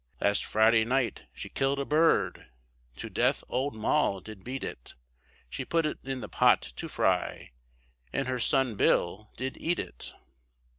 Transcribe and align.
Last 0.19 0.43
Friday 0.43 0.83
night 0.83 1.27
she 1.31 1.47
killed 1.47 1.77
a 1.77 1.85
bird, 1.85 2.47
To 2.95 3.07
death 3.07 3.43
old 3.47 3.75
Moll 3.75 4.19
did 4.19 4.43
beat 4.43 4.63
it, 4.63 4.95
She 5.47 5.63
put 5.63 5.85
it 5.85 5.99
in 6.03 6.21
the 6.21 6.27
pot 6.27 6.63
to 6.77 6.87
fry, 6.89 7.51
And 8.11 8.27
her 8.27 8.39
son 8.39 8.73
Bill 8.75 9.29
did 9.37 9.57
eat 9.61 9.77
it. 9.77 10.15